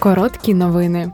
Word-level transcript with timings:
Короткі 0.00 0.54
новини. 0.54 1.12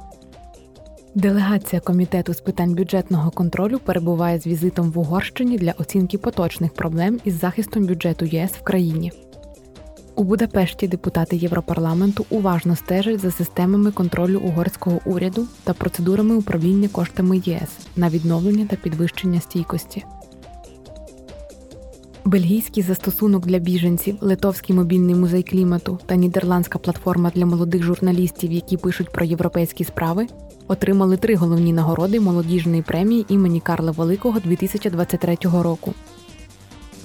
Делегація 1.14 1.80
комітету 1.80 2.34
з 2.34 2.40
питань 2.40 2.74
бюджетного 2.74 3.30
контролю 3.30 3.78
перебуває 3.78 4.38
з 4.38 4.46
візитом 4.46 4.90
в 4.90 4.98
Угорщині 4.98 5.58
для 5.58 5.72
оцінки 5.72 6.18
поточних 6.18 6.72
проблем 6.74 7.20
із 7.24 7.40
захистом 7.40 7.86
бюджету 7.86 8.24
ЄС 8.24 8.50
в 8.52 8.62
країні. 8.62 9.12
У 10.14 10.24
Будапешті 10.24 10.88
депутати 10.88 11.36
Європарламенту 11.36 12.26
уважно 12.30 12.76
стежать 12.76 13.20
за 13.20 13.30
системами 13.30 13.90
контролю 13.90 14.40
угорського 14.40 15.00
уряду 15.04 15.46
та 15.64 15.72
процедурами 15.72 16.34
управління 16.34 16.88
коштами 16.88 17.42
ЄС 17.44 17.70
на 17.96 18.08
відновлення 18.08 18.66
та 18.66 18.76
підвищення 18.76 19.40
стійкості. 19.40 20.04
Бельгійський 22.26 22.82
застосунок 22.82 23.46
для 23.46 23.58
біженців, 23.58 24.16
Литовський 24.20 24.76
мобільний 24.76 25.14
музей 25.14 25.42
клімату 25.42 25.98
та 26.06 26.14
нідерландська 26.14 26.78
платформа 26.78 27.30
для 27.34 27.46
молодих 27.46 27.82
журналістів, 27.82 28.52
які 28.52 28.76
пишуть 28.76 29.10
про 29.10 29.24
європейські 29.24 29.84
справи, 29.84 30.26
отримали 30.68 31.16
три 31.16 31.34
головні 31.34 31.72
нагороди 31.72 32.20
молодіжної 32.20 32.82
премії 32.82 33.26
імені 33.28 33.60
Карла 33.60 33.90
Великого 33.90 34.40
2023 34.40 35.36
року. 35.42 35.94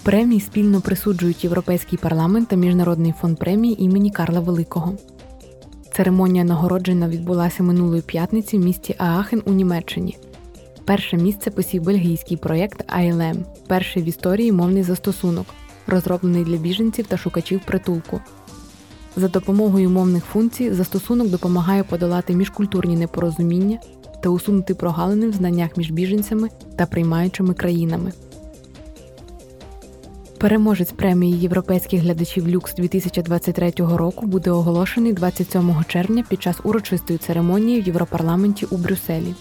Премії 0.04 0.42
спільно 0.42 0.82
присуджують 0.82 1.44
Європейський 1.44 2.00
парламент 2.02 2.48
та 2.48 2.56
Міжнародний 2.56 3.14
фонд 3.22 3.40
премії 3.40 3.84
імені 3.84 4.12
Карла 4.12 4.40
Великого. 4.40 4.94
Церемонія 5.96 6.44
нагородження 6.44 7.08
відбулася 7.08 7.64
минулої 7.64 8.02
п'ятниці 8.02 8.58
в 8.58 8.66
місті 8.66 8.96
Аахен 8.98 9.42
у 9.46 9.54
Німеччині. 9.54 10.18
Перше 10.90 11.18
місце 11.18 11.52
посів 11.52 11.84
бельгійський 11.84 12.38
проєкт 12.38 12.86
ILM, 13.00 13.38
перший 13.68 14.04
в 14.04 14.06
історії 14.06 14.52
мовний 14.52 14.84
застосунок, 14.84 15.46
розроблений 15.88 16.44
для 16.44 16.58
біженців 16.58 17.08
та 17.08 17.18
шукачів 17.18 17.62
притулку. 17.66 18.22
За 19.16 19.28
допомогою 19.28 19.90
мовних 19.90 20.26
функцій 20.26 20.74
застосунок 20.74 21.28
допомагає 21.28 21.84
подолати 21.84 22.36
міжкультурні 22.36 22.96
непорозуміння 22.96 23.80
та 24.24 24.30
усунути 24.30 24.76
прогалини 24.76 25.28
в 25.28 25.34
знаннях 25.34 25.78
між 25.78 25.92
біженцями 25.92 26.50
та 26.76 26.86
приймаючими 26.86 27.54
країнами. 27.54 28.12
Переможець 30.38 30.92
премії 30.92 31.40
європейських 31.40 32.02
глядачів 32.02 32.48
Люкс 32.48 32.76
2023 32.76 33.74
року 33.78 34.26
буде 34.26 34.52
оголошений 34.52 35.14
27 35.14 35.76
червня 35.88 36.24
під 36.30 36.42
час 36.42 36.58
урочистої 36.64 37.20
церемонії 37.20 37.82
в 37.82 37.88
Європарламенті 37.88 38.66
у 38.66 38.78
Брюсселі. 38.78 39.34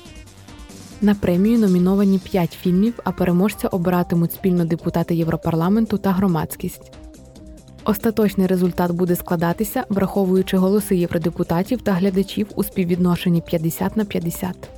На 1.02 1.14
премію 1.14 1.58
номіновані 1.58 2.18
5 2.18 2.52
фільмів, 2.52 3.00
а 3.04 3.12
переможця 3.12 3.68
обиратимуть 3.68 4.32
спільно 4.32 4.64
депутати 4.64 5.14
Європарламенту 5.14 5.98
та 5.98 6.12
громадськість. 6.12 6.92
Остаточний 7.84 8.46
результат 8.46 8.92
буде 8.92 9.16
складатися, 9.16 9.84
враховуючи 9.88 10.56
голоси 10.56 10.96
євродепутатів 10.96 11.82
та 11.82 11.92
глядачів 11.92 12.46
у 12.54 12.64
співвідношенні 12.64 13.40
50 13.40 13.96
на 13.96 14.04
50. 14.04 14.77